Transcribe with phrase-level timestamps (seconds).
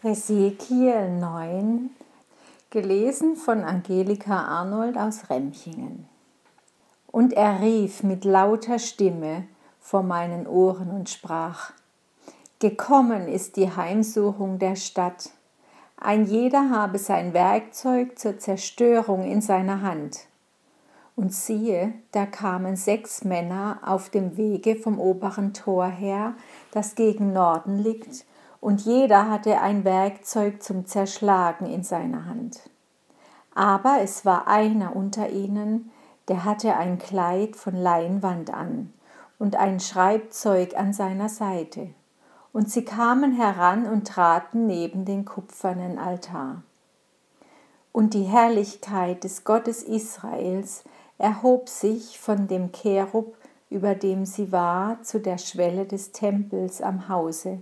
[0.00, 1.90] Ezekiel 9,
[2.70, 6.06] gelesen von Angelika Arnold aus Remchingen.
[7.08, 9.48] Und er rief mit lauter Stimme
[9.80, 11.72] vor meinen Ohren und sprach,
[12.60, 15.30] Gekommen ist die Heimsuchung der Stadt.
[15.96, 20.28] Ein jeder habe sein Werkzeug zur Zerstörung in seiner Hand.
[21.16, 26.34] Und siehe, da kamen sechs Männer auf dem Wege vom oberen Tor her,
[26.70, 28.24] das gegen Norden liegt,
[28.60, 32.68] und jeder hatte ein Werkzeug zum Zerschlagen in seiner Hand.
[33.54, 35.90] Aber es war einer unter ihnen,
[36.28, 38.92] der hatte ein Kleid von Leinwand an
[39.38, 41.88] und ein Schreibzeug an seiner Seite.
[42.52, 46.62] Und sie kamen heran und traten neben den kupfernen Altar.
[47.92, 50.84] Und die Herrlichkeit des Gottes Israels
[51.18, 53.36] erhob sich von dem Cherub,
[53.70, 57.60] über dem sie war, zu der Schwelle des Tempels am Hause,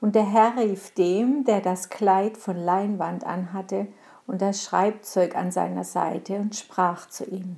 [0.00, 3.88] und der Herr rief dem, der das Kleid von Leinwand anhatte
[4.26, 7.56] und das Schreibzeug an seiner Seite, und sprach zu ihm,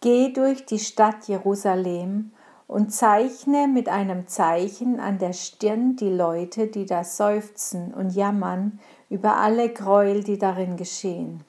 [0.00, 2.32] Geh durch die Stadt Jerusalem
[2.66, 8.78] und zeichne mit einem Zeichen an der Stirn die Leute, die da seufzen und jammern
[9.10, 11.44] über alle Gräuel, die darin geschehen.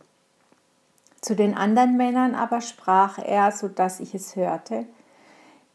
[1.22, 4.86] Zu den anderen Männern aber sprach er, so dass ich es hörte,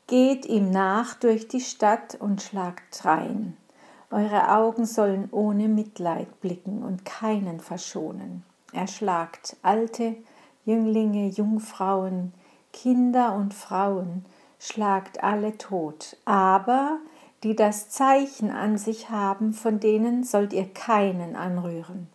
[0.08, 3.56] Geht ihm nach durch die Stadt und schlagt drein.
[4.10, 8.44] Eure Augen sollen ohne Mitleid blicken und keinen verschonen.
[8.72, 10.16] Erschlagt Alte,
[10.64, 12.32] Jünglinge, Jungfrauen,
[12.72, 14.24] Kinder und Frauen,
[14.58, 16.16] schlagt alle tot.
[16.24, 16.98] Aber
[17.42, 22.08] die das Zeichen an sich haben, von denen sollt ihr keinen anrühren.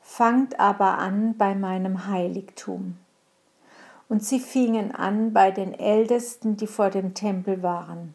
[0.00, 2.96] Fangt aber an bei meinem Heiligtum.
[4.08, 8.14] Und sie fingen an bei den Ältesten, die vor dem Tempel waren.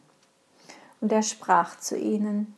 [1.02, 2.56] Und er sprach zu ihnen,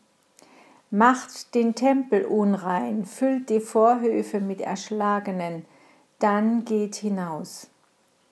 [0.90, 5.64] Macht den Tempel unrein, füllt die Vorhöfe mit Erschlagenen,
[6.20, 7.68] dann geht hinaus.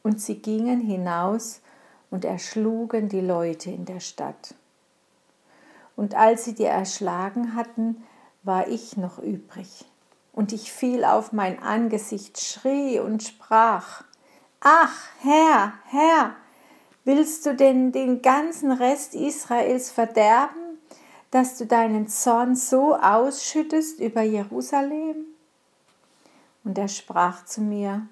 [0.04, 1.60] Und sie gingen hinaus
[2.10, 4.54] und erschlugen die Leute in der Stadt.
[5.96, 8.04] Und als sie die erschlagen hatten,
[8.42, 9.86] war ich noch übrig.
[10.32, 14.04] Und ich fiel auf mein Angesicht, schrie und sprach,
[14.60, 16.36] Ach, Herr, Herr,
[17.04, 20.78] Willst du denn den ganzen Rest Israels verderben,
[21.32, 25.24] dass du deinen Zorn so ausschüttest über Jerusalem?
[26.62, 28.06] Und er sprach zu mir,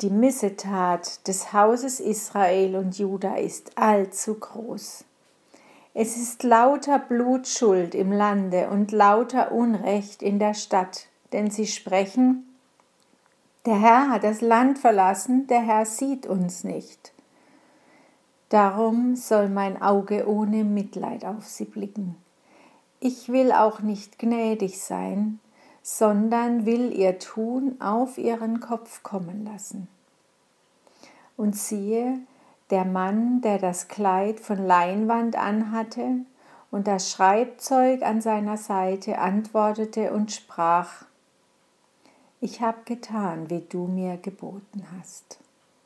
[0.00, 5.04] die Missetat des Hauses Israel und Juda ist allzu groß.
[5.92, 12.56] Es ist lauter Blutschuld im Lande und lauter Unrecht in der Stadt, denn sie sprechen,
[13.66, 17.12] der Herr hat das Land verlassen, der Herr sieht uns nicht.
[18.48, 22.16] Darum soll mein Auge ohne Mitleid auf sie blicken.
[23.00, 25.40] Ich will auch nicht gnädig sein,
[25.82, 29.88] sondern will ihr Tun auf ihren Kopf kommen lassen.
[31.36, 32.20] Und siehe,
[32.70, 36.20] der Mann, der das Kleid von Leinwand anhatte
[36.70, 41.04] und das Schreibzeug an seiner Seite, antwortete und sprach,
[42.40, 45.38] Ich habe getan, wie du mir geboten hast.